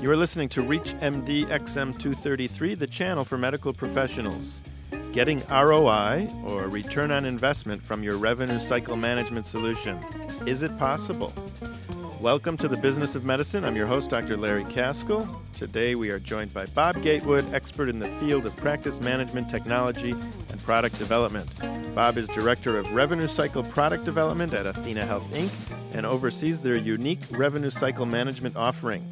You 0.00 0.10
are 0.10 0.16
listening 0.16 0.48
to 0.50 0.62
ReachMD 0.62 1.46
XM233, 1.46 2.78
the 2.78 2.86
channel 2.86 3.24
for 3.24 3.38
medical 3.38 3.72
professionals. 3.72 4.58
Getting 5.12 5.40
ROI, 5.48 6.28
or 6.44 6.68
return 6.68 7.10
on 7.10 7.24
investment, 7.24 7.80
from 7.82 8.02
your 8.02 8.16
revenue 8.16 8.58
cycle 8.58 8.96
management 8.96 9.46
solution. 9.46 9.98
Is 10.46 10.62
it 10.62 10.76
possible? 10.78 11.32
Welcome 12.20 12.56
to 12.58 12.68
the 12.68 12.76
Business 12.76 13.14
of 13.14 13.24
Medicine. 13.24 13.64
I'm 13.64 13.76
your 13.76 13.86
host, 13.86 14.10
Dr. 14.10 14.36
Larry 14.36 14.64
Kaskel. 14.64 15.26
Today 15.54 15.94
we 15.94 16.10
are 16.10 16.18
joined 16.18 16.52
by 16.52 16.66
Bob 16.66 17.02
Gatewood, 17.02 17.54
expert 17.54 17.88
in 17.88 17.98
the 17.98 18.08
field 18.08 18.44
of 18.44 18.56
practice 18.56 19.00
management 19.00 19.48
technology 19.48 20.10
and 20.10 20.62
product 20.64 20.98
development. 20.98 21.48
Bob 21.94 22.18
is 22.18 22.28
Director 22.28 22.78
of 22.78 22.92
Revenue 22.92 23.28
Cycle 23.28 23.62
Product 23.62 24.04
Development 24.04 24.52
at 24.52 24.66
Athena 24.66 25.06
Health 25.06 25.30
Inc. 25.32 25.94
and 25.96 26.04
oversees 26.04 26.60
their 26.60 26.76
unique 26.76 27.20
revenue 27.30 27.70
cycle 27.70 28.06
management 28.06 28.56
offering. 28.56 29.06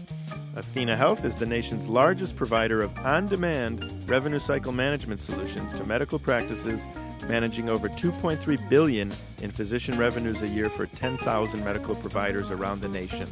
Athena 0.55 0.95
Health 0.99 1.25
is 1.25 1.37
the 1.37 1.47
nation's 1.47 1.87
largest 1.89 2.37
provider 2.37 2.83
of 2.83 2.97
on 2.99 3.27
demand 3.27 3.91
revenue 4.07 4.39
cycle 4.39 4.71
management 4.71 5.19
solutions 5.19 5.73
to 5.73 5.83
medical 5.85 6.19
practices, 6.19 6.87
managing 7.27 7.71
over 7.71 7.89
2.3 7.89 8.69
billion 8.69 9.11
in 9.41 9.51
physician 9.51 9.99
revenues 9.99 10.43
a 10.43 10.49
year 10.49 10.69
for 10.69 10.85
10,000 10.85 11.65
medical 11.65 11.95
providers 11.95 12.51
around 12.51 12.83
the 12.83 12.89
nation. 12.89 13.27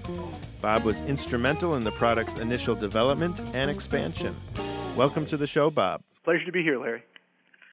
Bob 0.62 0.84
was 0.84 0.98
instrumental 1.04 1.74
in 1.74 1.84
the 1.84 1.90
product's 1.92 2.40
initial 2.40 2.74
development 2.74 3.38
and 3.52 3.70
expansion. 3.70 4.34
Welcome 4.96 5.26
to 5.26 5.36
the 5.36 5.46
show, 5.46 5.68
Bob. 5.68 6.02
Pleasure 6.24 6.46
to 6.46 6.52
be 6.52 6.62
here, 6.62 6.80
Larry. 6.80 7.02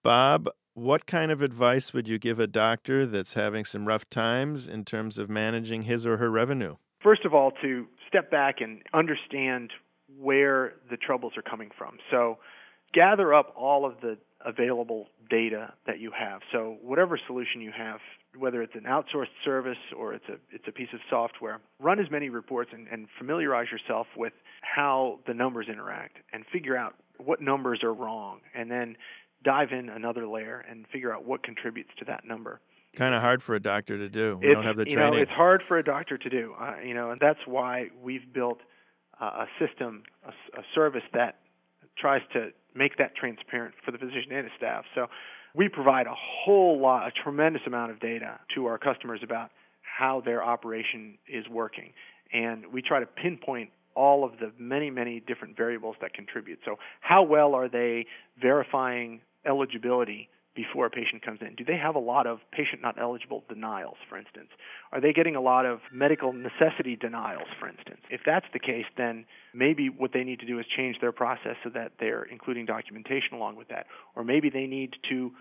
Bob, 0.03 0.49
what 0.73 1.05
kind 1.05 1.31
of 1.31 1.41
advice 1.41 1.93
would 1.93 2.09
you 2.09 2.19
give 2.19 2.41
a 2.41 2.47
doctor 2.47 3.05
that's 3.05 3.33
having 3.35 3.63
some 3.63 3.87
rough 3.87 4.09
times 4.09 4.67
in 4.67 4.83
terms 4.83 5.17
of 5.17 5.29
managing 5.29 5.83
his 5.83 6.05
or 6.05 6.17
her 6.17 6.29
revenue? 6.29 6.75
First 7.01 7.23
of 7.25 7.33
all, 7.33 7.51
to 7.61 7.87
step 8.17 8.31
back 8.31 8.61
and 8.61 8.81
understand 8.93 9.71
where 10.19 10.73
the 10.89 10.97
troubles 10.97 11.33
are 11.37 11.41
coming 11.41 11.69
from. 11.77 11.97
So, 12.09 12.37
gather 12.93 13.33
up 13.33 13.53
all 13.55 13.85
of 13.85 13.95
the 14.01 14.17
available 14.45 15.07
data 15.29 15.73
that 15.85 15.99
you 15.99 16.11
have. 16.17 16.41
So, 16.51 16.77
whatever 16.81 17.19
solution 17.27 17.61
you 17.61 17.71
have, 17.77 17.99
whether 18.37 18.61
it's 18.61 18.75
an 18.75 18.85
outsourced 18.87 19.35
service 19.43 19.77
or 19.95 20.13
it's 20.13 20.27
a 20.29 20.37
it's 20.51 20.65
a 20.67 20.71
piece 20.71 20.89
of 20.93 20.99
software, 21.09 21.59
run 21.79 21.99
as 21.99 22.09
many 22.09 22.29
reports 22.29 22.71
and, 22.73 22.87
and 22.91 23.07
familiarize 23.19 23.67
yourself 23.71 24.07
with 24.15 24.33
how 24.61 25.19
the 25.27 25.33
numbers 25.33 25.67
interact 25.71 26.17
and 26.33 26.43
figure 26.51 26.77
out 26.77 26.95
what 27.17 27.41
numbers 27.41 27.81
are 27.83 27.93
wrong, 27.93 28.39
and 28.55 28.71
then 28.71 28.95
dive 29.43 29.69
in 29.71 29.89
another 29.89 30.27
layer 30.27 30.65
and 30.69 30.85
figure 30.91 31.13
out 31.13 31.25
what 31.25 31.43
contributes 31.43 31.89
to 31.99 32.05
that 32.05 32.25
number 32.25 32.59
kind 32.97 33.13
of 33.13 33.21
hard 33.21 33.43
for 33.43 33.55
a 33.55 33.59
doctor 33.59 33.97
to 33.97 34.09
do. 34.09 34.39
We 34.41 34.53
don't 34.53 34.63
have 34.63 34.75
the 34.75 34.85
training. 34.85 35.13
You 35.13 35.17
know, 35.17 35.21
it's 35.21 35.31
hard 35.31 35.63
for 35.67 35.77
a 35.77 35.83
doctor 35.83 36.17
to 36.17 36.29
do. 36.29 36.55
Uh, 36.59 36.75
you 36.83 36.93
know, 36.93 37.11
and 37.11 37.19
that's 37.21 37.39
why 37.45 37.87
we've 38.01 38.33
built 38.33 38.59
uh, 39.21 39.45
a 39.45 39.47
system, 39.59 40.03
a, 40.25 40.29
a 40.59 40.63
service 40.75 41.03
that 41.13 41.37
tries 41.97 42.21
to 42.33 42.49
make 42.75 42.97
that 42.97 43.15
transparent 43.15 43.75
for 43.85 43.91
the 43.91 43.97
physician 43.97 44.31
and 44.31 44.43
his 44.43 44.51
staff. 44.57 44.85
So 44.95 45.07
we 45.55 45.69
provide 45.69 46.07
a 46.07 46.15
whole 46.15 46.79
lot, 46.79 47.07
a 47.07 47.11
tremendous 47.11 47.61
amount 47.65 47.91
of 47.91 47.99
data 47.99 48.39
to 48.55 48.65
our 48.65 48.77
customers 48.77 49.21
about 49.23 49.51
how 49.81 50.21
their 50.21 50.43
operation 50.43 51.17
is 51.27 51.47
working, 51.49 51.93
and 52.33 52.65
we 52.71 52.81
try 52.81 52.99
to 52.99 53.05
pinpoint 53.05 53.71
all 53.95 54.23
of 54.23 54.33
the 54.39 54.51
many, 54.59 54.91
many 54.91 55.19
different 55.19 55.57
variables 55.57 55.95
that 56.01 56.13
contribute. 56.13 56.59
So, 56.65 56.75
how 57.01 57.23
well 57.23 57.55
are 57.55 57.67
they 57.67 58.05
verifying 58.39 59.21
eligibility 59.43 60.29
before 60.57 60.87
a 60.87 60.89
patient 60.89 61.21
comes 61.21 61.39
in? 61.39 61.53
Do 61.55 61.63
they 61.63 61.77
have 61.77 61.95
a 61.95 61.99
lot 61.99 62.25
of 62.25 62.39
patient 62.51 62.81
not 62.81 62.99
eligible 62.99 63.43
denials, 63.47 63.97
for 64.09 64.17
instance? 64.17 64.49
Are 64.91 64.99
they 64.99 65.13
getting 65.13 65.35
a 65.35 65.41
lot 65.41 65.67
of 65.67 65.79
medical 65.93 66.33
necessity 66.33 66.95
denials, 66.95 67.47
for 67.59 67.69
instance? 67.69 68.01
If 68.09 68.21
that's 68.25 68.47
the 68.53 68.59
case, 68.59 68.85
then 68.97 69.25
maybe 69.53 69.89
what 69.89 70.11
they 70.13 70.23
need 70.23 70.39
to 70.39 70.47
do 70.47 70.59
is 70.59 70.65
change 70.75 70.97
their 70.99 71.11
process 71.11 71.55
so 71.63 71.69
that 71.75 71.93
they're 71.99 72.23
including 72.23 72.65
documentation 72.65 73.33
along 73.33 73.55
with 73.55 73.67
that. 73.67 73.85
Or 74.15 74.23
maybe 74.23 74.49
they 74.49 74.65
need 74.65 74.95
to 75.09 75.31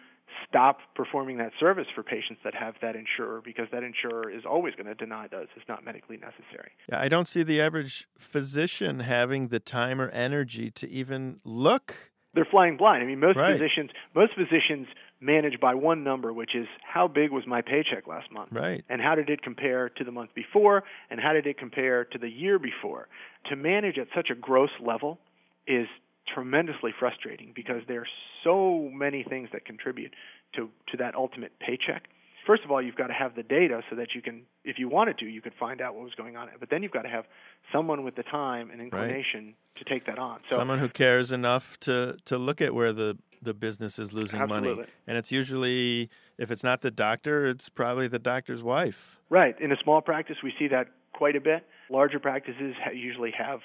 stop 0.46 0.80
performing 0.94 1.38
that 1.38 1.52
service 1.58 1.86
for 1.94 2.02
patients 2.02 2.40
that 2.44 2.54
have 2.54 2.74
that 2.82 2.94
insurer 2.94 3.40
because 3.42 3.68
that 3.72 3.82
insurer 3.82 4.28
is 4.28 4.42
always 4.44 4.74
going 4.74 4.86
to 4.86 4.94
deny 4.94 5.28
those. 5.28 5.46
It's 5.56 5.68
not 5.68 5.82
medically 5.82 6.18
necessary. 6.18 6.72
Yeah, 6.90 7.00
I 7.00 7.08
don't 7.08 7.26
see 7.26 7.42
the 7.42 7.60
average 7.62 8.06
physician 8.18 9.00
having 9.00 9.48
the 9.48 9.60
time 9.60 9.98
or 9.98 10.10
energy 10.10 10.70
to 10.72 10.90
even 10.90 11.40
look 11.42 12.12
they're 12.36 12.46
flying 12.48 12.76
blind. 12.76 13.02
I 13.02 13.06
mean, 13.06 13.18
most 13.18 13.36
right. 13.36 13.58
physicians 13.58 13.90
most 14.14 14.34
physicians 14.36 14.86
manage 15.20 15.58
by 15.60 15.74
one 15.74 16.04
number, 16.04 16.32
which 16.32 16.54
is 16.54 16.66
how 16.82 17.08
big 17.08 17.30
was 17.30 17.44
my 17.46 17.62
paycheck 17.62 18.06
last 18.06 18.30
month, 18.30 18.52
right? 18.52 18.84
And 18.88 19.00
how 19.00 19.14
did 19.14 19.30
it 19.30 19.42
compare 19.42 19.88
to 19.88 20.04
the 20.04 20.12
month 20.12 20.30
before, 20.34 20.84
and 21.10 21.20
how 21.20 21.32
did 21.32 21.46
it 21.46 21.58
compare 21.58 22.04
to 22.04 22.18
the 22.18 22.28
year 22.28 22.58
before? 22.58 23.08
To 23.50 23.56
manage 23.56 23.98
at 23.98 24.08
such 24.14 24.28
a 24.30 24.34
gross 24.34 24.70
level 24.80 25.18
is 25.66 25.86
tremendously 26.34 26.92
frustrating 26.98 27.52
because 27.54 27.82
there 27.86 28.00
are 28.00 28.08
so 28.44 28.90
many 28.92 29.22
things 29.22 29.48
that 29.52 29.64
contribute 29.64 30.12
to 30.54 30.68
to 30.90 30.96
that 30.98 31.14
ultimate 31.14 31.52
paycheck 31.60 32.08
first 32.46 32.64
of 32.64 32.70
all, 32.70 32.80
you've 32.80 32.96
got 32.96 33.08
to 33.08 33.12
have 33.12 33.34
the 33.34 33.42
data 33.42 33.82
so 33.90 33.96
that 33.96 34.14
you 34.14 34.22
can, 34.22 34.42
if 34.64 34.78
you 34.78 34.88
wanted 34.88 35.18
to, 35.18 35.26
you 35.26 35.42
could 35.42 35.52
find 35.58 35.80
out 35.80 35.94
what 35.94 36.04
was 36.04 36.14
going 36.14 36.36
on. 36.36 36.48
But 36.58 36.70
then 36.70 36.82
you've 36.82 36.92
got 36.92 37.02
to 37.02 37.08
have 37.08 37.24
someone 37.72 38.04
with 38.04 38.14
the 38.14 38.22
time 38.22 38.70
and 38.70 38.80
inclination 38.80 39.46
right. 39.46 39.54
to 39.76 39.84
take 39.84 40.06
that 40.06 40.18
on. 40.18 40.40
So 40.48 40.56
someone 40.56 40.78
who 40.78 40.88
cares 40.88 41.32
enough 41.32 41.78
to 41.80 42.16
to 42.26 42.38
look 42.38 42.60
at 42.60 42.74
where 42.74 42.92
the 42.92 43.18
the 43.42 43.54
business 43.54 43.98
is 43.98 44.12
losing 44.12 44.40
absolutely. 44.40 44.74
money. 44.74 44.88
And 45.06 45.16
it's 45.16 45.32
usually, 45.32 46.10
if 46.38 46.50
it's 46.50 46.64
not 46.64 46.80
the 46.80 46.90
doctor, 46.90 47.46
it's 47.46 47.68
probably 47.68 48.08
the 48.08 48.18
doctor's 48.18 48.62
wife. 48.62 49.18
Right. 49.30 49.58
In 49.60 49.72
a 49.72 49.76
small 49.82 50.00
practice, 50.00 50.36
we 50.42 50.52
see 50.58 50.68
that 50.68 50.88
quite 51.12 51.36
a 51.36 51.40
bit. 51.40 51.66
Larger 51.90 52.18
practices 52.18 52.74
usually 52.94 53.32
have 53.36 53.60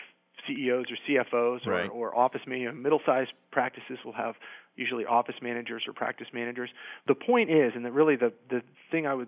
CEOs 0.48 0.86
or 0.90 0.98
CFOs 1.08 1.68
or, 1.68 1.72
right. 1.72 1.90
or 1.90 2.18
office 2.18 2.42
middle-sized 2.48 3.32
practices 3.52 3.98
will 4.04 4.14
have 4.14 4.36
usually 4.76 5.06
office 5.06 5.36
managers 5.42 5.84
or 5.88 5.94
practice 5.94 6.28
managers. 6.34 6.70
The 7.08 7.16
point 7.16 7.50
is, 7.50 7.74
and 7.76 7.86
that 7.86 7.92
really 7.92 8.16
the 8.16 8.34
the 8.50 8.62
thing 8.90 9.06
I 9.06 9.14
would 9.14 9.28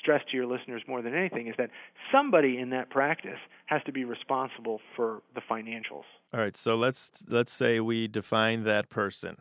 stress 0.00 0.20
to 0.30 0.36
your 0.36 0.46
listeners 0.46 0.82
more 0.88 1.00
than 1.00 1.14
anything 1.14 1.46
is 1.46 1.54
that 1.58 1.70
somebody 2.10 2.58
in 2.58 2.70
that 2.70 2.90
practice 2.90 3.38
has 3.66 3.80
to 3.84 3.92
be 3.92 4.04
responsible 4.04 4.80
for 4.96 5.22
the 5.34 5.40
financials. 5.40 6.04
All 6.34 6.40
right, 6.40 6.56
so 6.56 6.76
let's 6.76 7.10
let's 7.28 7.52
say 7.52 7.80
we 7.80 8.08
define 8.08 8.64
that 8.64 8.90
person 8.90 9.36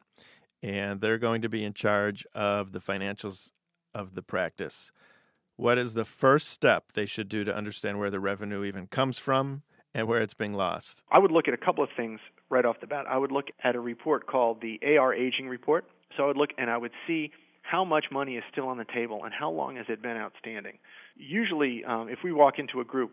and 0.61 1.01
they're 1.01 1.17
going 1.17 1.41
to 1.41 1.49
be 1.49 1.63
in 1.63 1.73
charge 1.73 2.25
of 2.33 2.72
the 2.72 2.79
financials 2.79 3.51
of 3.94 4.16
the 4.16 4.22
practice. 4.22 4.91
What 5.55 5.77
is 5.77 5.94
the 5.94 6.05
first 6.05 6.49
step 6.49 6.94
they 6.94 7.05
should 7.05 7.29
do 7.29 7.44
to 7.44 7.55
understand 7.55 7.99
where 7.99 8.09
the 8.09 8.19
revenue 8.19 8.63
even 8.63 8.88
comes 8.88 9.17
from 9.17 9.63
and 9.94 10.07
where 10.07 10.22
it's 10.22 10.33
being 10.33 10.53
lost? 10.53 11.03
I 11.11 11.19
would 11.19 11.31
look 11.31 11.47
at 11.47 11.53
a 11.53 11.57
couple 11.57 11.83
of 11.83 11.89
things 11.95 12.19
right 12.49 12.66
off 12.66 12.79
the 12.81 12.88
bat. 12.88 13.05
I 13.07 13.17
would 13.17 13.31
look 13.31 13.47
at 13.63 13.75
a 13.75 13.79
report 13.79 14.27
called 14.27 14.61
the 14.61 14.79
AR 14.97 15.13
Aging 15.13 15.47
Report. 15.47 15.85
So 16.17 16.23
I 16.23 16.27
would 16.27 16.38
look 16.38 16.49
and 16.57 16.69
I 16.69 16.78
would 16.78 16.91
see 17.07 17.31
how 17.61 17.85
much 17.85 18.05
money 18.11 18.35
is 18.35 18.43
still 18.51 18.67
on 18.67 18.78
the 18.78 18.85
table 18.93 19.22
and 19.23 19.33
how 19.33 19.51
long 19.51 19.75
has 19.75 19.85
it 19.88 20.01
been 20.01 20.17
outstanding. 20.17 20.79
Usually, 21.16 21.83
um, 21.85 22.09
if 22.09 22.19
we 22.23 22.33
walk 22.33 22.59
into 22.59 22.81
a 22.81 22.83
group 22.83 23.11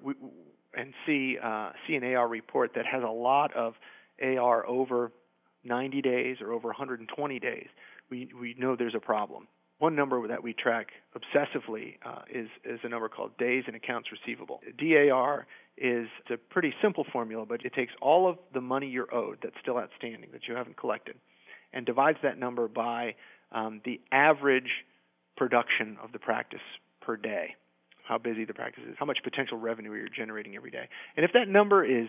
and 0.74 0.94
see 1.06 1.36
uh, 1.42 1.70
see 1.86 1.94
an 1.94 2.04
AR 2.04 2.28
report 2.28 2.72
that 2.74 2.86
has 2.86 3.02
a 3.02 3.10
lot 3.10 3.54
of 3.54 3.74
AR 4.22 4.66
over 4.66 5.12
90 5.64 6.02
days 6.02 6.36
or 6.40 6.52
over 6.52 6.68
120 6.68 7.38
days, 7.38 7.66
we 8.10 8.28
we 8.38 8.54
know 8.58 8.76
there's 8.76 8.94
a 8.94 9.00
problem. 9.00 9.48
One 9.78 9.94
number 9.94 10.26
that 10.26 10.42
we 10.42 10.54
track 10.54 10.88
obsessively 11.14 11.98
uh, 12.04 12.22
is 12.32 12.48
is 12.64 12.80
a 12.82 12.88
number 12.88 13.08
called 13.08 13.36
days 13.38 13.64
in 13.68 13.74
accounts 13.74 14.08
receivable. 14.10 14.60
DAR 14.76 15.46
is 15.76 16.08
a 16.30 16.36
pretty 16.36 16.74
simple 16.82 17.06
formula, 17.12 17.46
but 17.46 17.64
it 17.64 17.72
takes 17.74 17.92
all 18.02 18.28
of 18.28 18.38
the 18.52 18.60
money 18.60 18.88
you're 18.88 19.12
owed 19.14 19.38
that's 19.42 19.54
still 19.62 19.78
outstanding 19.78 20.30
that 20.32 20.48
you 20.48 20.54
haven't 20.54 20.76
collected, 20.76 21.14
and 21.72 21.86
divides 21.86 22.18
that 22.22 22.38
number 22.38 22.66
by 22.66 23.14
um, 23.52 23.80
the 23.84 24.00
average 24.10 24.84
production 25.36 25.96
of 26.02 26.10
the 26.10 26.18
practice 26.18 26.60
per 27.00 27.16
day, 27.16 27.54
how 28.02 28.18
busy 28.18 28.44
the 28.44 28.54
practice 28.54 28.82
is, 28.88 28.96
how 28.98 29.06
much 29.06 29.18
potential 29.22 29.58
revenue 29.58 29.92
you're 29.92 30.08
generating 30.08 30.56
every 30.56 30.72
day, 30.72 30.88
and 31.16 31.24
if 31.24 31.32
that 31.34 31.46
number 31.46 31.84
is 31.84 32.08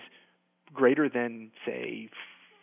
greater 0.73 1.07
than 1.07 1.51
say 1.67 2.09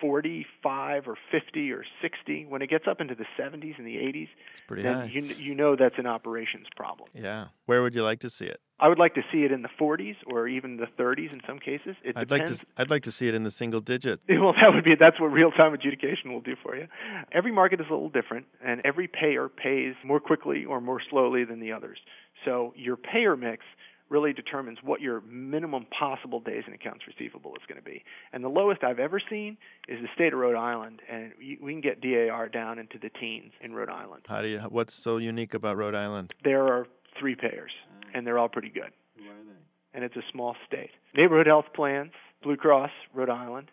45 0.00 1.08
or 1.08 1.16
50 1.30 1.72
or 1.72 1.84
60. 2.02 2.46
When 2.46 2.62
it 2.62 2.70
gets 2.70 2.86
up 2.88 3.00
into 3.00 3.14
the 3.14 3.26
70s 3.38 3.78
and 3.78 3.86
the 3.86 3.96
80s, 3.96 4.28
then 4.70 4.94
high. 4.94 5.04
you 5.12 5.22
you 5.22 5.54
know 5.54 5.76
that's 5.76 5.98
an 5.98 6.06
operations 6.06 6.66
problem. 6.76 7.08
Yeah. 7.14 7.46
Where 7.66 7.82
would 7.82 7.94
you 7.94 8.02
like 8.02 8.20
to 8.20 8.30
see 8.30 8.46
it? 8.46 8.60
I 8.78 8.88
would 8.88 8.98
like 8.98 9.14
to 9.14 9.22
see 9.32 9.44
it 9.44 9.52
in 9.52 9.62
the 9.62 9.70
40s 9.80 10.16
or 10.26 10.46
even 10.46 10.76
the 10.76 10.86
30s 11.02 11.32
in 11.32 11.40
some 11.46 11.58
cases. 11.58 11.96
It 12.04 12.16
I'd 12.16 12.28
depends. 12.28 12.50
like 12.50 12.60
to 12.60 12.66
I'd 12.76 12.90
like 12.90 13.02
to 13.04 13.12
see 13.12 13.26
it 13.26 13.34
in 13.34 13.42
the 13.42 13.50
single 13.50 13.80
digit. 13.80 14.20
Well, 14.28 14.54
that 14.60 14.72
would 14.74 14.84
be 14.84 14.94
that's 14.94 15.18
what 15.18 15.32
real-time 15.32 15.74
adjudication 15.74 16.32
will 16.32 16.42
do 16.42 16.54
for 16.62 16.76
you. 16.76 16.86
Every 17.32 17.50
market 17.52 17.80
is 17.80 17.86
a 17.88 17.92
little 17.92 18.10
different 18.10 18.46
and 18.64 18.80
every 18.84 19.08
payer 19.08 19.48
pays 19.48 19.94
more 20.04 20.20
quickly 20.20 20.64
or 20.64 20.80
more 20.80 21.00
slowly 21.10 21.44
than 21.44 21.58
the 21.58 21.72
others. 21.72 21.98
So 22.44 22.72
your 22.76 22.96
payer 22.96 23.36
mix 23.36 23.64
really 24.08 24.32
determines 24.32 24.78
what 24.82 25.00
your 25.00 25.20
minimum 25.22 25.86
possible 25.98 26.40
days 26.40 26.64
in 26.66 26.72
accounts 26.72 27.04
receivable 27.06 27.52
is 27.56 27.62
going 27.68 27.80
to 27.80 27.84
be. 27.84 28.04
And 28.32 28.44
the 28.44 28.48
lowest 28.48 28.84
I've 28.84 28.98
ever 28.98 29.20
seen 29.30 29.56
is 29.88 30.00
the 30.00 30.08
state 30.14 30.32
of 30.32 30.38
Rhode 30.38 30.56
Island, 30.56 31.00
and 31.10 31.32
we 31.40 31.72
can 31.72 31.80
get 31.80 32.00
DAR 32.00 32.48
down 32.48 32.78
into 32.78 32.98
the 32.98 33.10
teens 33.10 33.52
in 33.60 33.74
Rhode 33.74 33.90
Island. 33.90 34.22
How 34.28 34.42
do 34.42 34.48
you? 34.48 34.60
What's 34.60 34.94
so 34.94 35.16
unique 35.16 35.54
about 35.54 35.76
Rhode 35.76 35.94
Island? 35.94 36.34
There 36.44 36.64
are 36.66 36.86
three 37.18 37.34
payers, 37.34 37.72
and 38.14 38.26
they're 38.26 38.38
all 38.38 38.48
pretty 38.48 38.70
good. 38.70 38.90
Who 39.16 39.24
are 39.24 39.34
they? 39.34 39.58
And 39.94 40.04
it's 40.04 40.16
a 40.16 40.22
small 40.30 40.56
state. 40.66 40.90
Neighborhood 41.16 41.46
health 41.46 41.66
plans, 41.74 42.12
Blue 42.42 42.56
Cross, 42.56 42.90
Rhode 43.14 43.30
Island, 43.30 43.70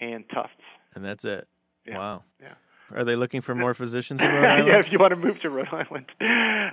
and 0.00 0.24
Tufts. 0.32 0.52
And 0.94 1.04
that's 1.04 1.24
it. 1.24 1.48
Yeah. 1.86 1.98
Wow. 1.98 2.24
Yeah. 2.40 2.54
Are 2.94 3.04
they 3.04 3.16
looking 3.16 3.40
for 3.40 3.54
more 3.54 3.74
physicians 3.74 4.20
in 4.20 4.28
Rhode 4.28 4.44
Island? 4.48 4.68
yeah, 4.68 4.78
if 4.78 4.92
you 4.92 4.98
want 4.98 5.10
to 5.10 5.16
move 5.16 5.40
to 5.40 5.50
Rhode 5.50 5.72
Island, 5.72 6.06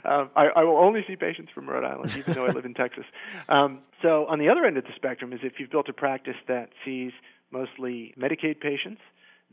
um, 0.06 0.30
I, 0.36 0.48
I 0.56 0.64
will 0.64 0.78
only 0.78 1.04
see 1.08 1.16
patients 1.16 1.52
from 1.54 1.70
Rhode 1.70 1.86
Island, 1.86 2.16
even 2.18 2.34
though 2.34 2.46
I 2.46 2.52
live 2.52 2.66
in 2.66 2.74
Texas. 2.74 3.06
Um, 3.48 3.80
so, 4.02 4.26
on 4.28 4.38
the 4.38 4.48
other 4.50 4.64
end 4.66 4.78
of 4.78 4.84
the 4.84 4.92
spectrum 4.96 5.34
is 5.34 5.40
if 5.44 5.54
you've 5.60 5.72
built 5.72 5.90
a 5.90 5.94
practice 5.94 6.36
that 6.48 6.70
sees 6.86 7.12
mostly 7.52 8.14
Medicaid 8.20 8.60
patients, 8.60 9.02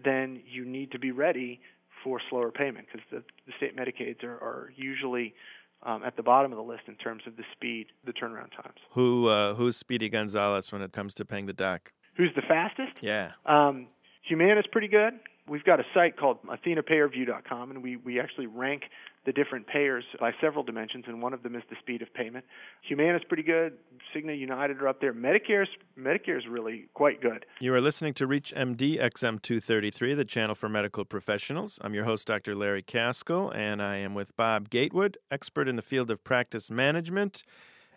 then 0.02 0.42
you 0.46 0.64
need 0.64 0.92
to 0.92 0.98
be 0.98 1.12
ready 1.12 1.60
for 2.04 2.20
slower 2.28 2.50
payment 2.50 2.86
because 2.92 3.06
the, 3.10 3.22
the 3.46 3.52
state 3.56 3.76
Medicaids 3.76 4.22
are, 4.22 4.34
are 4.34 4.72
usually 4.76 5.34
um, 5.82 6.02
at 6.04 6.16
the 6.16 6.22
bottom 6.22 6.52
of 6.52 6.56
the 6.56 6.62
list 6.62 6.82
in 6.88 6.94
terms 6.96 7.22
of 7.26 7.36
the 7.36 7.44
speed, 7.52 7.86
the 8.04 8.12
turnaround 8.12 8.50
times. 8.50 8.78
Who 8.92 9.28
uh, 9.28 9.54
who's 9.54 9.76
Speedy 9.76 10.08
Gonzalez 10.08 10.72
when 10.72 10.82
it 10.82 10.92
comes 10.92 11.14
to 11.14 11.24
paying 11.24 11.46
the 11.46 11.52
doc? 11.52 11.92
Who's 12.16 12.30
the 12.34 12.42
fastest? 12.42 12.92
Yeah. 13.00 13.32
Um, 13.44 13.88
Humana 14.22 14.58
is 14.60 14.66
pretty 14.70 14.88
good. 14.88 15.14
We've 15.48 15.64
got 15.64 15.78
a 15.78 15.84
site 15.94 16.16
called 16.16 16.38
AthenaPayerView.com, 16.44 17.70
and 17.70 17.82
we, 17.82 17.96
we 17.96 18.18
actually 18.18 18.46
rank 18.46 18.82
the 19.26 19.32
different 19.32 19.66
payers 19.66 20.04
by 20.18 20.32
several 20.40 20.64
dimensions, 20.64 21.04
and 21.06 21.22
one 21.22 21.32
of 21.32 21.42
them 21.42 21.54
is 21.54 21.62
the 21.70 21.76
speed 21.80 22.02
of 22.02 22.12
payment. 22.14 22.44
Humana 22.82 23.16
is 23.16 23.24
pretty 23.24 23.42
good. 23.42 23.74
Cigna, 24.14 24.36
United 24.38 24.80
are 24.82 24.88
up 24.88 25.00
there. 25.00 25.12
Medicare's 25.12 25.68
Medicare's 25.98 26.46
really 26.48 26.88
quite 26.94 27.20
good. 27.20 27.44
You 27.60 27.74
are 27.74 27.80
listening 27.80 28.14
to 28.14 28.26
Reach 28.26 28.52
MD 28.56 29.00
XM233, 29.00 30.16
the 30.16 30.24
channel 30.24 30.54
for 30.54 30.68
medical 30.68 31.04
professionals. 31.04 31.78
I'm 31.80 31.94
your 31.94 32.04
host, 32.04 32.26
Dr. 32.26 32.56
Larry 32.56 32.82
Kaskel, 32.82 33.54
and 33.54 33.80
I 33.80 33.96
am 33.96 34.14
with 34.14 34.36
Bob 34.36 34.68
Gatewood, 34.68 35.16
expert 35.30 35.68
in 35.68 35.76
the 35.76 35.82
field 35.82 36.10
of 36.10 36.24
practice 36.24 36.70
management. 36.70 37.44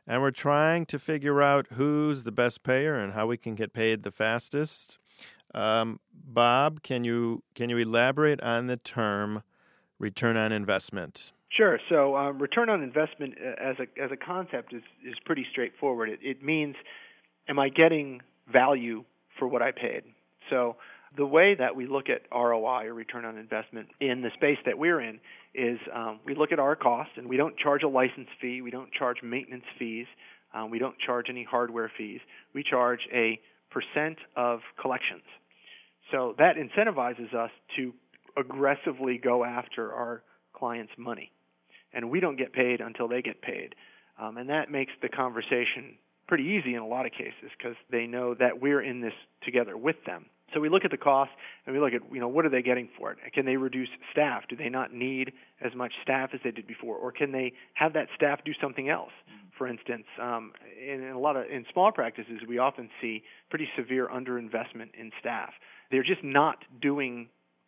And 0.05 0.21
we're 0.21 0.31
trying 0.31 0.87
to 0.87 0.97
figure 0.97 1.41
out 1.41 1.67
who's 1.73 2.23
the 2.23 2.31
best 2.31 2.63
payer 2.63 2.95
and 2.95 3.13
how 3.13 3.27
we 3.27 3.37
can 3.37 3.53
get 3.53 3.73
paid 3.73 4.01
the 4.01 4.11
fastest. 4.11 4.97
Um, 5.53 5.99
Bob, 6.13 6.83
can 6.83 7.03
you 7.03 7.43
can 7.55 7.69
you 7.69 7.77
elaborate 7.77 8.41
on 8.41 8.67
the 8.67 8.77
term 8.77 9.43
return 9.97 10.37
on 10.37 10.51
investment? 10.51 11.31
Sure. 11.49 11.79
So, 11.89 12.15
um, 12.15 12.39
return 12.39 12.69
on 12.69 12.83
investment 12.83 13.35
uh, 13.43 13.61
as 13.61 13.75
a 13.79 14.01
as 14.01 14.11
a 14.11 14.17
concept 14.17 14.73
is 14.73 14.83
is 15.05 15.15
pretty 15.25 15.45
straightforward. 15.51 16.09
It, 16.09 16.19
it 16.21 16.43
means, 16.43 16.75
am 17.47 17.57
I 17.57 17.69
getting 17.69 18.21
value 18.51 19.03
for 19.37 19.47
what 19.47 19.61
I 19.61 19.71
paid? 19.71 20.03
So, 20.49 20.75
the 21.17 21.25
way 21.25 21.55
that 21.55 21.75
we 21.75 21.87
look 21.87 22.05
at 22.09 22.21
ROI 22.31 22.85
or 22.85 22.93
return 22.93 23.25
on 23.25 23.37
investment 23.37 23.87
in 23.99 24.21
the 24.21 24.29
space 24.35 24.59
that 24.65 24.77
we're 24.77 25.01
in 25.01 25.19
is 25.55 25.79
um, 25.93 26.19
we 26.23 26.35
look 26.35 26.51
at 26.51 26.59
our 26.59 26.75
cost 26.75 27.09
and 27.15 27.27
we 27.27 27.37
don't 27.37 27.57
charge 27.57 27.81
a 27.81 27.87
license 27.87 28.27
fee, 28.39 28.61
we 28.61 28.69
don't 28.69 28.91
charge 28.93 29.17
maintenance 29.23 29.65
fees, 29.79 30.05
um, 30.53 30.69
we 30.69 30.79
don't 30.79 30.97
charge 30.99 31.27
any 31.29 31.43
hardware 31.43 31.91
fees. 31.97 32.19
We 32.53 32.63
charge 32.63 33.01
a 33.13 33.39
of 34.35 34.59
collections. 34.81 35.23
So 36.11 36.35
that 36.37 36.55
incentivizes 36.55 37.33
us 37.33 37.51
to 37.77 37.93
aggressively 38.37 39.17
go 39.17 39.43
after 39.43 39.93
our 39.93 40.23
clients' 40.53 40.93
money. 40.97 41.31
And 41.93 42.09
we 42.09 42.19
don't 42.19 42.37
get 42.37 42.53
paid 42.53 42.81
until 42.81 43.07
they 43.07 43.21
get 43.21 43.41
paid. 43.41 43.75
Um, 44.19 44.37
and 44.37 44.49
that 44.49 44.71
makes 44.71 44.91
the 45.01 45.09
conversation 45.09 45.97
pretty 46.27 46.43
easy 46.43 46.75
in 46.75 46.81
a 46.81 46.87
lot 46.87 47.05
of 47.05 47.11
cases 47.11 47.49
because 47.57 47.75
they 47.91 48.05
know 48.05 48.35
that 48.35 48.61
we're 48.61 48.81
in 48.81 49.01
this 49.01 49.13
together 49.43 49.75
with 49.75 49.95
them. 50.05 50.25
So 50.53 50.59
we 50.59 50.69
look 50.69 50.85
at 50.85 50.91
the 50.91 50.97
cost 50.97 51.31
and 51.65 51.75
we 51.75 51.81
look 51.81 51.93
at 51.93 52.01
you 52.11 52.19
know 52.19 52.27
what 52.27 52.45
are 52.45 52.49
they 52.49 52.61
getting 52.61 52.89
for 52.97 53.11
it? 53.11 53.17
Can 53.33 53.45
they 53.45 53.55
reduce 53.55 53.89
staff? 54.11 54.43
Do 54.49 54.55
they 54.55 54.69
not 54.69 54.93
need 54.93 55.31
as 55.61 55.73
much 55.75 55.93
staff 56.03 56.31
as 56.33 56.39
they 56.43 56.51
did 56.51 56.67
before, 56.67 56.97
or 56.97 57.11
can 57.11 57.31
they 57.31 57.53
have 57.73 57.93
that 57.93 58.07
staff 58.15 58.39
do 58.45 58.51
something 58.61 58.89
else? 58.89 59.11
For 59.59 59.67
instance, 59.67 60.05
um, 60.21 60.53
in, 60.81 61.03
in 61.03 61.11
a 61.11 61.19
lot 61.19 61.35
of 61.35 61.43
in 61.51 61.65
small 61.73 61.91
practices, 61.91 62.39
we 62.47 62.57
often 62.59 62.89
see 63.01 63.23
pretty 63.49 63.67
severe 63.77 64.07
underinvestment 64.07 64.95
in 64.97 65.11
staff. 65.19 65.51
They're 65.91 66.01
just 66.01 66.23
not 66.23 66.63
doing 66.81 67.27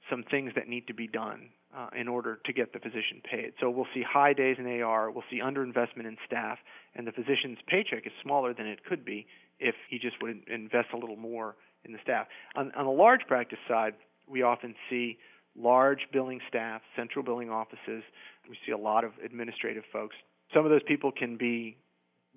some 0.09 0.23
things 0.31 0.53
that 0.55 0.69
need 0.69 0.87
to 0.87 0.93
be 0.93 1.05
done 1.05 1.49
uh, 1.77 1.89
in 1.93 2.07
order 2.07 2.39
to 2.45 2.53
get 2.53 2.71
the 2.71 2.79
physician 2.79 3.21
paid. 3.29 3.51
So 3.59 3.69
we'll 3.69 3.87
see 3.93 4.03
high 4.09 4.31
days 4.31 4.55
in 4.57 4.81
AR, 4.81 5.11
we'll 5.11 5.25
see 5.29 5.41
underinvestment 5.41 6.07
in 6.07 6.15
staff, 6.25 6.59
and 6.95 7.05
the 7.05 7.11
physician's 7.11 7.57
paycheck 7.67 8.07
is 8.07 8.13
smaller 8.23 8.53
than 8.53 8.67
it 8.67 8.85
could 8.85 9.03
be 9.03 9.27
if 9.59 9.75
he 9.89 9.99
just 9.99 10.15
would 10.21 10.41
invest 10.47 10.87
a 10.93 10.97
little 10.97 11.17
more 11.17 11.57
in 11.83 11.91
the 11.91 11.99
staff. 12.01 12.27
On, 12.55 12.71
on 12.71 12.85
the 12.85 12.91
large 12.91 13.21
practice 13.27 13.59
side, 13.67 13.95
we 14.29 14.43
often 14.43 14.75
see 14.89 15.17
large 15.57 16.07
billing 16.13 16.39
staff, 16.47 16.81
central 16.95 17.23
billing 17.23 17.49
offices. 17.49 18.03
We 18.49 18.57
see 18.65 18.71
a 18.71 18.77
lot 18.77 19.03
of 19.03 19.11
administrative 19.23 19.83
folks. 19.91 20.15
Some 20.53 20.65
of 20.65 20.71
those 20.71 20.83
people 20.83 21.11
can 21.11 21.37
be 21.37 21.77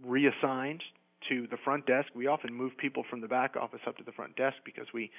reassigned 0.05 0.83
to 1.29 1.47
the 1.51 1.57
front 1.65 1.87
desk. 1.87 2.09
We 2.15 2.27
often 2.27 2.53
move 2.53 2.77
people 2.77 3.05
from 3.09 3.21
the 3.21 3.29
back 3.29 3.57
office 3.57 3.81
up 3.87 3.97
to 3.99 4.05
the 4.05 4.13
front 4.13 4.37
desk 4.37 4.57
because 4.65 4.87
we 4.93 5.11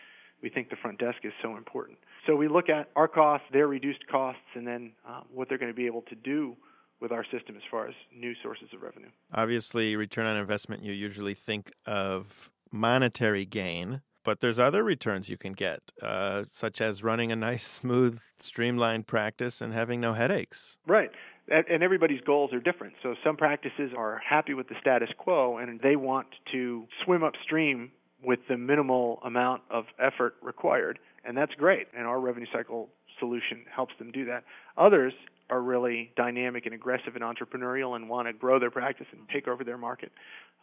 we 0.43 0.49
think 0.49 0.69
the 0.69 0.75
front 0.75 0.99
desk 0.99 1.19
is 1.23 1.31
so 1.41 1.55
important. 1.55 1.97
So 2.27 2.35
we 2.35 2.49
look 2.49 2.67
at 2.67 2.89
our 2.97 3.07
costs, 3.07 3.47
their 3.53 3.67
reduced 3.67 4.05
costs, 4.11 4.41
and 4.53 4.67
then 4.67 4.91
uh, 5.07 5.21
what 5.33 5.47
they're 5.47 5.57
going 5.57 5.71
to 5.71 5.75
be 5.75 5.85
able 5.85 6.01
to 6.03 6.15
do 6.15 6.57
with 6.99 7.11
our 7.11 7.23
system 7.23 7.55
as 7.55 7.61
far 7.71 7.87
as 7.87 7.93
new 8.13 8.33
sources 8.43 8.67
of 8.73 8.81
revenue. 8.81 9.09
Obviously, 9.33 9.95
return 9.95 10.25
on 10.25 10.37
investment, 10.37 10.83
you 10.83 10.91
usually 10.91 11.33
think 11.33 11.71
of 11.85 12.51
monetary 12.71 13.45
gain, 13.45 14.01
but 14.23 14.41
there's 14.41 14.59
other 14.59 14.83
returns 14.83 15.29
you 15.29 15.37
can 15.37 15.53
get, 15.53 15.79
uh, 16.01 16.43
such 16.49 16.81
as 16.81 17.03
running 17.03 17.31
a 17.31 17.35
nice, 17.35 17.65
smooth, 17.65 18.19
streamlined 18.37 19.07
practice 19.07 19.61
and 19.61 19.73
having 19.73 20.01
no 20.01 20.13
headaches. 20.13 20.77
Right. 20.87 21.11
And 21.47 21.83
everybody's 21.83 22.21
goals 22.21 22.53
are 22.53 22.59
different. 22.59 22.93
So 23.03 23.13
some 23.23 23.37
practices 23.37 23.91
are 23.95 24.19
happy 24.27 24.55
with 24.55 24.67
the 24.67 24.75
status 24.81 25.09
quo 25.17 25.57
and 25.57 25.79
they 25.79 25.95
want 25.95 26.27
to 26.51 26.87
swim 27.03 27.23
upstream 27.23 27.91
with 28.23 28.39
the 28.49 28.57
minimal 28.57 29.19
amount 29.23 29.61
of 29.69 29.85
effort 29.99 30.35
required, 30.41 30.99
and 31.23 31.37
that's 31.37 31.53
great. 31.53 31.87
And 31.95 32.07
our 32.07 32.19
revenue 32.19 32.47
cycle 32.51 32.89
solution 33.19 33.65
helps 33.73 33.93
them 33.99 34.11
do 34.11 34.25
that. 34.25 34.43
Others 34.77 35.13
are 35.49 35.61
really 35.61 36.11
dynamic 36.17 36.65
and 36.65 36.73
aggressive 36.73 37.15
and 37.15 37.23
entrepreneurial 37.23 37.95
and 37.95 38.09
want 38.09 38.27
to 38.27 38.33
grow 38.33 38.59
their 38.59 38.71
practice 38.71 39.05
and 39.11 39.21
take 39.29 39.47
over 39.47 39.63
their 39.63 39.77
market. 39.77 40.11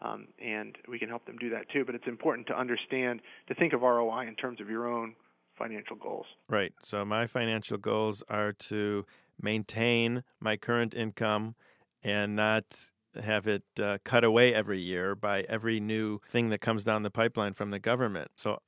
Um, 0.01 0.27
and 0.45 0.77
we 0.89 0.99
can 0.99 1.09
help 1.09 1.25
them 1.25 1.37
do 1.39 1.51
that 1.51 1.71
too. 1.73 1.85
But 1.85 1.95
it's 1.95 2.09
important 2.09 2.49
to 2.49 2.59
understand, 2.59 3.21
to 3.47 3.55
think 3.55 3.73
of 3.73 3.83
ROI 3.83 4.27
in 4.27 4.35
terms 4.35 4.61
of 4.61 4.69
your 4.69 4.93
own 4.93 5.15
financial 5.57 5.95
goals. 5.97 6.27
Right. 6.49 6.73
So 6.83 7.05
my 7.05 7.27
financial 7.27 7.79
goals 7.79 8.25
are 8.29 8.53
to 8.53 9.07
maintain 9.41 10.25
my 10.41 10.57
current 10.57 10.95
income 10.95 11.55
and 12.03 12.37
not 12.37 12.65
have 13.23 13.47
it 13.47 13.63
uh, 13.81 13.99
cut 14.05 14.25
away 14.25 14.55
every 14.55 14.81
year 14.81 15.15
by 15.15 15.43
every 15.43 15.81
new 15.81 16.21
thing 16.29 16.49
that 16.49 16.61
comes 16.61 16.83
down 16.85 17.03
the 17.03 17.11
pipeline 17.11 17.53
from 17.53 17.71
the 17.71 17.79
government. 17.79 18.31
So 18.37 18.61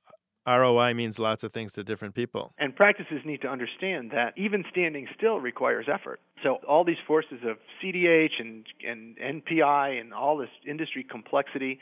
ROI 0.46 0.92
means 0.94 1.18
lots 1.18 1.42
of 1.42 1.52
things 1.52 1.72
to 1.72 1.84
different 1.84 2.14
people. 2.14 2.52
And 2.58 2.76
practices 2.76 3.22
need 3.24 3.40
to 3.42 3.48
understand 3.48 4.10
that 4.10 4.34
even 4.36 4.64
standing 4.70 5.08
still 5.16 5.40
requires 5.40 5.86
effort. 5.92 6.20
So 6.42 6.56
all 6.68 6.84
these 6.84 6.98
forces 7.06 7.40
of 7.44 7.56
CDH 7.82 8.40
and, 8.40 8.66
and 8.86 9.16
NPI 9.16 10.00
and 10.00 10.12
all 10.12 10.36
this 10.36 10.50
industry 10.68 11.04
complexity, 11.08 11.80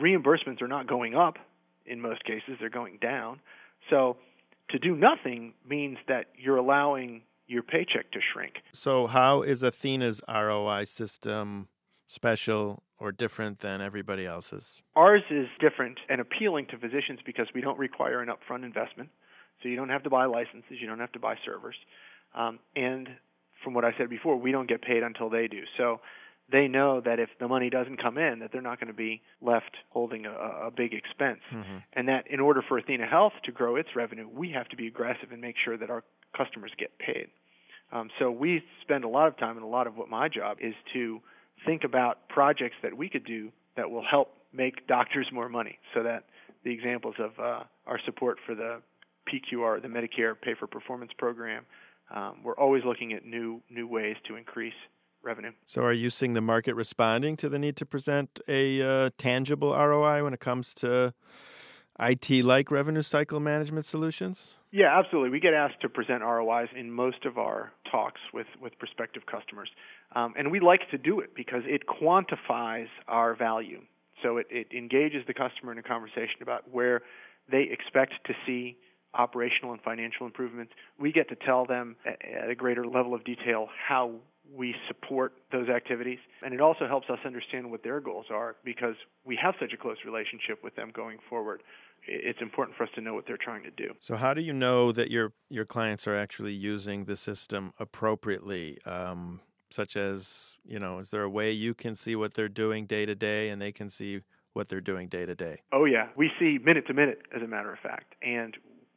reimbursements 0.00 0.62
are 0.62 0.68
not 0.68 0.86
going 0.86 1.16
up 1.16 1.38
in 1.84 2.00
most 2.00 2.24
cases, 2.24 2.56
they're 2.60 2.70
going 2.70 2.98
down. 3.00 3.40
So 3.90 4.16
to 4.70 4.78
do 4.78 4.94
nothing 4.96 5.54
means 5.68 5.98
that 6.08 6.26
you're 6.36 6.56
allowing 6.56 7.22
your 7.46 7.62
paycheck 7.62 8.10
to 8.12 8.20
shrink. 8.32 8.54
So 8.72 9.06
how 9.06 9.42
is 9.42 9.62
Athena's 9.62 10.20
ROI 10.28 10.84
system 10.84 11.68
special 12.06 12.82
or 12.98 13.12
different 13.12 13.60
than 13.60 13.80
everybody 13.80 14.26
else's? 14.26 14.80
Ours 14.94 15.22
is 15.30 15.46
different 15.60 15.98
and 16.08 16.20
appealing 16.20 16.66
to 16.66 16.78
physicians 16.78 17.20
because 17.24 17.46
we 17.54 17.60
don't 17.60 17.78
require 17.78 18.20
an 18.20 18.28
upfront 18.28 18.64
investment. 18.64 19.10
So 19.62 19.68
you 19.68 19.76
don't 19.76 19.88
have 19.88 20.02
to 20.04 20.10
buy 20.10 20.26
licenses, 20.26 20.78
you 20.80 20.86
don't 20.86 21.00
have 21.00 21.12
to 21.12 21.18
buy 21.18 21.36
servers. 21.44 21.76
Um, 22.34 22.58
and 22.74 23.08
from 23.64 23.74
what 23.74 23.84
I 23.84 23.92
said 23.98 24.10
before, 24.10 24.36
we 24.36 24.52
don't 24.52 24.68
get 24.68 24.82
paid 24.82 25.02
until 25.02 25.30
they 25.30 25.48
do. 25.48 25.62
So 25.76 26.00
they 26.50 26.68
know 26.68 27.00
that 27.00 27.18
if 27.18 27.30
the 27.40 27.48
money 27.48 27.70
doesn't 27.70 28.00
come 28.00 28.18
in, 28.18 28.38
that 28.40 28.52
they're 28.52 28.62
not 28.62 28.78
going 28.78 28.88
to 28.88 28.94
be 28.94 29.22
left 29.40 29.76
holding 29.90 30.26
a, 30.26 30.30
a 30.30 30.70
big 30.70 30.92
expense. 30.92 31.40
Mm-hmm. 31.52 31.78
And 31.94 32.08
that 32.08 32.30
in 32.30 32.38
order 32.38 32.62
for 32.66 32.78
Athena 32.78 33.06
Health 33.06 33.32
to 33.44 33.52
grow 33.52 33.76
its 33.76 33.88
revenue, 33.96 34.28
we 34.32 34.50
have 34.50 34.68
to 34.68 34.76
be 34.76 34.86
aggressive 34.86 35.32
and 35.32 35.40
make 35.40 35.56
sure 35.64 35.76
that 35.76 35.90
our 35.90 36.04
customers 36.36 36.70
get 36.78 36.90
paid. 36.98 37.28
Um, 37.92 38.10
so 38.18 38.30
we 38.30 38.62
spend 38.82 39.04
a 39.04 39.08
lot 39.08 39.28
of 39.28 39.38
time, 39.38 39.56
and 39.56 39.64
a 39.64 39.68
lot 39.68 39.86
of 39.86 39.96
what 39.96 40.08
my 40.08 40.28
job 40.28 40.58
is 40.60 40.74
to 40.92 41.20
think 41.64 41.84
about 41.84 42.28
projects 42.28 42.76
that 42.82 42.96
we 42.96 43.08
could 43.08 43.24
do 43.24 43.50
that 43.76 43.90
will 43.90 44.04
help 44.04 44.32
make 44.52 44.86
doctors 44.86 45.28
more 45.32 45.48
money. 45.48 45.78
So 45.94 46.02
that 46.02 46.24
the 46.64 46.70
examples 46.72 47.14
of 47.18 47.38
uh, 47.38 47.64
our 47.86 48.00
support 48.04 48.38
for 48.44 48.54
the 48.54 48.82
PQR, 49.28 49.80
the 49.80 49.88
Medicare 49.88 50.34
Pay 50.40 50.54
for 50.58 50.66
Performance 50.66 51.12
program, 51.16 51.64
um, 52.14 52.38
we're 52.44 52.56
always 52.56 52.84
looking 52.84 53.12
at 53.12 53.24
new 53.24 53.60
new 53.70 53.86
ways 53.86 54.16
to 54.28 54.36
increase 54.36 54.74
revenue. 55.22 55.50
So, 55.64 55.82
are 55.82 55.92
you 55.92 56.10
seeing 56.10 56.34
the 56.34 56.40
market 56.40 56.74
responding 56.74 57.36
to 57.38 57.48
the 57.48 57.58
need 57.58 57.76
to 57.76 57.86
present 57.86 58.40
a 58.48 58.82
uh, 58.82 59.10
tangible 59.18 59.72
ROI 59.72 60.22
when 60.22 60.32
it 60.32 60.40
comes 60.40 60.72
to 60.74 61.12
IT 61.98 62.44
like 62.44 62.70
revenue 62.70 63.02
cycle 63.02 63.40
management 63.40 63.86
solutions? 63.86 64.56
Yeah, 64.70 64.98
absolutely. 64.98 65.30
We 65.30 65.40
get 65.40 65.54
asked 65.54 65.80
to 65.82 65.88
present 65.88 66.22
ROIs 66.22 66.68
in 66.76 66.90
most 66.90 67.24
of 67.24 67.38
our 67.38 67.72
talks 67.90 68.20
with, 68.34 68.46
with 68.60 68.78
prospective 68.78 69.24
customers. 69.26 69.70
Um, 70.14 70.34
and 70.36 70.50
we 70.50 70.60
like 70.60 70.90
to 70.90 70.98
do 70.98 71.20
it 71.20 71.34
because 71.34 71.62
it 71.64 71.82
quantifies 71.86 72.88
our 73.08 73.34
value. 73.34 73.80
So 74.22 74.38
it, 74.38 74.46
it 74.50 74.68
engages 74.76 75.22
the 75.26 75.34
customer 75.34 75.72
in 75.72 75.78
a 75.78 75.82
conversation 75.82 76.42
about 76.42 76.70
where 76.70 77.02
they 77.50 77.68
expect 77.70 78.12
to 78.26 78.34
see 78.46 78.76
operational 79.14 79.72
and 79.72 79.80
financial 79.82 80.26
improvements. 80.26 80.72
We 80.98 81.12
get 81.12 81.28
to 81.30 81.36
tell 81.36 81.64
them 81.64 81.96
at 82.04 82.50
a 82.50 82.54
greater 82.54 82.86
level 82.86 83.14
of 83.14 83.24
detail 83.24 83.68
how 83.88 84.16
we 84.54 84.74
support 84.88 85.34
those 85.52 85.68
activities. 85.68 86.18
And 86.42 86.54
it 86.54 86.60
also 86.60 86.86
helps 86.86 87.08
us 87.10 87.18
understand 87.24 87.70
what 87.70 87.82
their 87.82 88.00
goals 88.00 88.26
are 88.30 88.56
because 88.64 88.94
we 89.24 89.38
have 89.42 89.54
such 89.60 89.72
a 89.72 89.76
close 89.76 89.98
relationship 90.04 90.62
with 90.62 90.74
them 90.76 90.90
going 90.94 91.18
forward. 91.28 91.62
It's 92.08 92.40
important 92.40 92.76
for 92.76 92.84
us 92.84 92.90
to 92.94 93.00
know 93.00 93.14
what 93.14 93.26
they're 93.26 93.36
trying 93.36 93.64
to 93.64 93.70
do. 93.70 93.94
So, 94.00 94.14
how 94.14 94.32
do 94.32 94.40
you 94.40 94.52
know 94.52 94.92
that 94.92 95.10
your 95.10 95.32
your 95.50 95.64
clients 95.64 96.06
are 96.06 96.16
actually 96.16 96.52
using 96.52 97.06
the 97.06 97.16
system 97.16 97.72
appropriately? 97.80 98.78
Um, 98.86 99.40
such 99.70 99.96
as, 99.96 100.56
you 100.64 100.78
know, 100.78 101.00
is 101.00 101.10
there 101.10 101.22
a 101.22 101.30
way 101.30 101.50
you 101.50 101.74
can 101.74 101.94
see 101.94 102.16
what 102.16 102.34
they're 102.34 102.48
doing 102.48 102.86
day 102.86 103.06
to 103.06 103.14
day 103.14 103.48
and 103.48 103.60
they 103.60 103.72
can 103.72 103.90
see 103.90 104.20
what 104.52 104.68
they're 104.68 104.80
doing 104.80 105.08
day 105.08 105.26
to 105.26 105.34
day? 105.34 105.60
Oh, 105.72 105.84
yeah. 105.84 106.08
We 106.16 106.30
see 106.38 106.58
minute 106.62 106.86
to 106.86 106.94
minute, 106.94 107.22
as 107.34 107.42
a 107.42 107.46
matter 107.46 107.72
of 107.72 107.78
fact. 107.80 108.14
And 108.22 108.56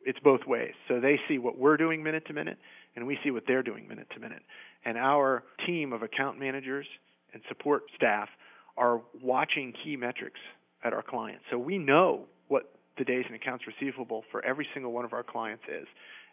it's 0.10 0.18
both 0.24 0.42
ways. 0.48 0.74
So 0.88 1.00
they 1.00 1.20
see 1.28 1.38
what 1.38 1.60
we're 1.60 1.78
doing 1.78 2.02
minute 2.02 2.26
to 2.26 2.34
minute, 2.34 2.58
and 2.96 3.06
we 3.06 3.20
see 3.24 3.30
what 3.30 3.44
they're 3.46 3.62
doing 3.62 3.88
minute 3.88 4.08
to 4.16 4.20
minute. 4.20 4.42
And 4.84 4.98
our 4.98 5.44
team 5.68 5.94
of 5.94 6.02
account 6.02 6.40
managers 6.40 6.88
and 7.32 7.44
support 7.48 7.84
staff 7.96 8.28
are 8.76 9.02
watching 9.22 9.72
key 9.84 9.98
metrics 9.98 10.40
at 10.84 10.94
our 10.94 11.04
clients. 11.04 11.44
So 11.52 11.60
we 11.60 11.78
know 11.78 12.26
what 12.48 12.74
the 12.98 13.04
days 13.04 13.26
in 13.30 13.36
accounts 13.36 13.66
receivable 13.68 14.24
for 14.32 14.44
every 14.44 14.68
single 14.74 14.92
one 14.92 15.06
of 15.06 15.14
our 15.14 15.22
clients 15.22 15.66
is. 15.68 15.86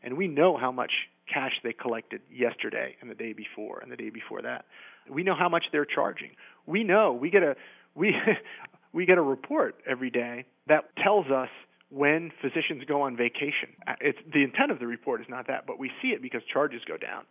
And 0.02 0.16
we 0.16 0.26
know 0.26 0.56
how 0.56 0.73
much 0.73 0.92
cash 1.30 1.52
they 1.62 1.75
collected 1.75 2.23
yesterday 2.33 2.97
and 3.02 3.11
the 3.11 3.14
day 3.14 3.35
before 3.35 3.80
and 3.80 3.92
the 3.92 3.97
day 3.97 4.09
before 4.09 4.40
that. 4.40 4.64
We 5.11 5.23
know 5.23 5.35
how 5.38 5.50
much 5.50 5.64
they're 5.71 5.85
charging. 5.85 6.30
We 6.64 6.83
know 6.83 7.12
we 7.12 7.28
get 7.28 7.42
a 7.42 7.56
we 7.95 8.14
we 8.95 9.04
get 9.04 9.18
a 9.18 9.23
report 9.23 9.75
every 9.87 10.11
day 10.11 10.47
that 10.66 10.97
tells 10.97 11.26
us 11.26 11.50
when 11.97 12.31
physicians 12.43 12.85
go 12.87 13.03
on 13.03 13.17
vacation. 13.17 13.73
Uh, 13.87 13.95
it's 14.00 14.19
the 14.33 14.45
intent 14.45 14.71
of 14.71 14.79
the 14.79 14.87
report 14.87 15.21
is 15.23 15.26
not 15.29 15.47
that, 15.49 15.67
but 15.67 15.79
we 15.79 15.91
see 16.03 16.09
it 16.09 16.21
because 16.21 16.43
charges 16.53 16.83
go 16.87 16.97
down. 16.99 17.25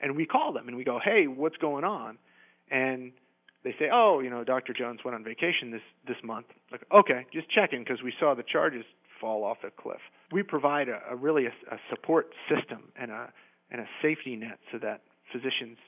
And 0.00 0.14
we 0.14 0.26
call 0.26 0.52
them 0.52 0.68
and 0.68 0.76
we 0.76 0.84
go, 0.84 0.98
"Hey, 0.98 1.26
what's 1.26 1.56
going 1.56 1.84
on?" 1.84 2.18
And 2.70 3.12
they 3.64 3.72
say, 3.78 3.88
"Oh, 3.90 4.20
you 4.20 4.30
know, 4.30 4.44
Dr. 4.44 4.72
Jones 4.72 5.00
went 5.04 5.14
on 5.14 5.24
vacation 5.24 5.70
this 5.70 5.82
this 6.06 6.22
month." 6.22 6.46
Like, 6.70 6.84
"Okay, 6.92 7.26
just 7.32 7.48
checking 7.50 7.82
because 7.82 8.02
we 8.02 8.12
saw 8.20 8.34
the 8.34 8.42
charges 8.42 8.84
fall 9.20 9.42
off 9.42 9.58
a 9.64 9.70
cliff." 9.70 10.00
We 10.32 10.42
provide 10.42 10.88
a, 10.88 11.00
a 11.10 11.16
really 11.16 11.46
a, 11.46 11.52
a 11.70 11.78
support 11.88 12.34
system 12.48 12.92
and 12.96 13.10
a 13.10 13.32
and 13.70 13.80
a 13.80 13.88
safety 14.02 14.36
net 14.36 14.58
so 14.70 14.78
that 14.78 15.02
physicians 15.32 15.78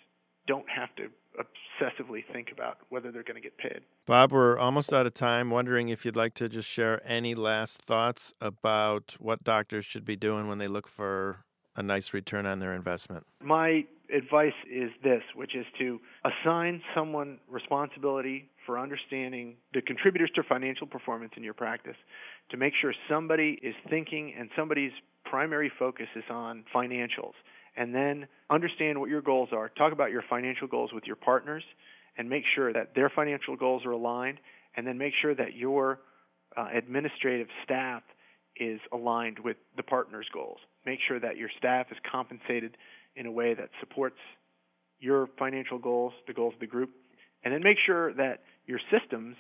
don't 0.46 0.68
have 0.68 0.94
to 0.96 1.08
obsessively 1.38 2.24
think 2.32 2.52
about 2.52 2.78
whether 2.88 3.10
they're 3.10 3.22
going 3.22 3.40
to 3.40 3.42
get 3.42 3.56
paid. 3.58 3.80
Bob, 4.06 4.32
we're 4.32 4.58
almost 4.58 4.92
out 4.92 5.06
of 5.06 5.14
time. 5.14 5.50
Wondering 5.50 5.88
if 5.88 6.04
you'd 6.04 6.16
like 6.16 6.34
to 6.34 6.48
just 6.48 6.68
share 6.68 7.00
any 7.06 7.34
last 7.34 7.82
thoughts 7.82 8.34
about 8.40 9.16
what 9.18 9.42
doctors 9.44 9.84
should 9.84 10.04
be 10.04 10.16
doing 10.16 10.48
when 10.48 10.58
they 10.58 10.68
look 10.68 10.88
for 10.88 11.44
a 11.74 11.82
nice 11.82 12.12
return 12.12 12.46
on 12.46 12.58
their 12.58 12.74
investment. 12.74 13.26
My 13.42 13.84
advice 14.14 14.52
is 14.70 14.90
this, 15.02 15.22
which 15.34 15.54
is 15.54 15.66
to 15.78 16.00
assign 16.24 16.82
someone 16.94 17.38
responsibility 17.48 18.50
for 18.66 18.78
understanding 18.78 19.56
the 19.72 19.82
contributors 19.82 20.30
to 20.34 20.42
financial 20.42 20.86
performance 20.86 21.32
in 21.36 21.42
your 21.42 21.54
practice, 21.54 21.96
to 22.50 22.56
make 22.56 22.72
sure 22.80 22.92
somebody 23.08 23.58
is 23.62 23.74
thinking 23.90 24.34
and 24.38 24.48
somebody's 24.56 24.92
primary 25.24 25.70
focus 25.78 26.08
is 26.16 26.24
on 26.30 26.64
financials 26.74 27.32
and 27.76 27.94
then 27.94 28.26
understand 28.50 28.98
what 28.98 29.08
your 29.08 29.22
goals 29.22 29.48
are. 29.52 29.70
Talk 29.70 29.92
about 29.92 30.10
your 30.10 30.22
financial 30.28 30.68
goals 30.68 30.90
with 30.92 31.04
your 31.06 31.16
partners 31.16 31.64
and 32.18 32.28
make 32.28 32.44
sure 32.54 32.72
that 32.72 32.94
their 32.94 33.10
financial 33.14 33.56
goals 33.56 33.86
are 33.86 33.92
aligned, 33.92 34.38
and 34.76 34.86
then 34.86 34.98
make 34.98 35.14
sure 35.22 35.34
that 35.34 35.54
your 35.54 36.00
uh, 36.56 36.66
administrative 36.74 37.46
staff 37.64 38.02
is 38.56 38.80
aligned 38.92 39.38
with 39.38 39.56
the 39.76 39.82
partner's 39.82 40.26
goals. 40.32 40.58
Make 40.84 40.98
sure 41.08 41.18
that 41.20 41.38
your 41.38 41.48
staff 41.56 41.86
is 41.90 41.96
compensated 42.10 42.76
in 43.16 43.24
a 43.26 43.30
way 43.30 43.54
that 43.54 43.70
supports 43.80 44.18
your 45.00 45.28
financial 45.38 45.78
goals, 45.78 46.12
the 46.26 46.34
goals 46.34 46.52
of 46.54 46.60
the 46.60 46.66
group, 46.66 46.90
and 47.44 47.52
then 47.52 47.62
make 47.62 47.78
sure 47.84 48.12
that 48.14 48.42
your 48.66 48.80
systems 48.90 49.36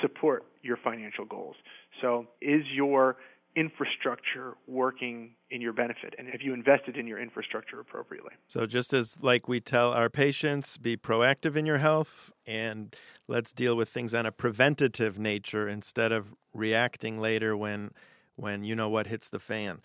support 0.00 0.44
your 0.62 0.76
financial 0.76 1.24
goals. 1.24 1.56
So, 2.00 2.26
is 2.40 2.62
your 2.74 3.16
infrastructure 3.56 4.56
working 4.66 5.30
in 5.50 5.60
your 5.60 5.72
benefit 5.72 6.12
and 6.18 6.28
have 6.28 6.42
you 6.42 6.52
invested 6.52 6.96
in 6.96 7.06
your 7.06 7.20
infrastructure 7.20 7.78
appropriately 7.78 8.32
so 8.48 8.66
just 8.66 8.92
as 8.92 9.22
like 9.22 9.46
we 9.46 9.60
tell 9.60 9.92
our 9.92 10.10
patients 10.10 10.76
be 10.76 10.96
proactive 10.96 11.54
in 11.54 11.64
your 11.64 11.78
health 11.78 12.32
and 12.46 12.96
let's 13.28 13.52
deal 13.52 13.76
with 13.76 13.88
things 13.88 14.12
on 14.12 14.26
a 14.26 14.32
preventative 14.32 15.20
nature 15.20 15.68
instead 15.68 16.10
of 16.10 16.34
reacting 16.52 17.20
later 17.20 17.56
when 17.56 17.92
when 18.36 18.64
you 18.64 18.74
know 18.74 18.88
what 18.88 19.06
hits 19.06 19.28
the 19.28 19.38
fan. 19.38 19.78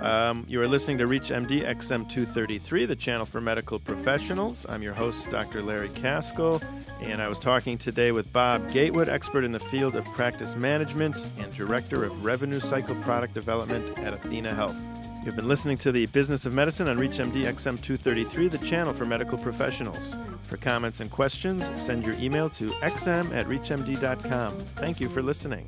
Um, 0.00 0.44
you 0.48 0.60
are 0.60 0.68
listening 0.68 0.98
to 0.98 1.06
ReachMD 1.06 1.62
XM233, 1.62 2.88
the 2.88 2.96
channel 2.96 3.24
for 3.24 3.40
medical 3.40 3.78
professionals. 3.78 4.66
I'm 4.68 4.82
your 4.82 4.94
host, 4.94 5.30
Dr. 5.30 5.62
Larry 5.62 5.88
Kaskel, 5.90 6.62
and 7.00 7.22
I 7.22 7.28
was 7.28 7.38
talking 7.38 7.78
today 7.78 8.12
with 8.12 8.32
Bob 8.32 8.70
Gatewood, 8.72 9.08
expert 9.08 9.44
in 9.44 9.52
the 9.52 9.60
field 9.60 9.94
of 9.94 10.04
practice 10.06 10.56
management 10.56 11.16
and 11.38 11.54
director 11.54 12.04
of 12.04 12.24
revenue 12.24 12.60
cycle 12.60 12.96
product 12.96 13.34
development 13.34 13.98
at 13.98 14.14
Athena 14.14 14.52
Health. 14.54 14.76
You've 15.24 15.36
been 15.36 15.46
listening 15.46 15.78
to 15.78 15.92
the 15.92 16.06
Business 16.06 16.46
of 16.46 16.52
Medicine 16.52 16.88
on 16.88 16.98
ReachMD 16.98 17.44
XM233, 17.44 18.50
the 18.50 18.58
channel 18.58 18.92
for 18.92 19.04
medical 19.04 19.38
professionals. 19.38 20.16
For 20.42 20.56
comments 20.56 20.98
and 20.98 21.08
questions, 21.08 21.62
send 21.80 22.04
your 22.04 22.16
email 22.16 22.50
to 22.50 22.70
xm 22.80 23.32
at 23.32 23.46
reachmd.com. 23.46 24.50
Thank 24.50 24.98
you 24.98 25.08
for 25.08 25.22
listening. 25.22 25.64